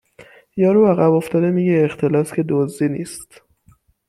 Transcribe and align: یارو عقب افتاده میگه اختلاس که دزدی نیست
یارو 0.57 0.87
عقب 0.87 1.11
افتاده 1.13 1.49
میگه 1.51 1.81
اختلاس 1.85 2.33
که 2.33 2.45
دزدی 2.49 2.89
نیست 2.89 3.41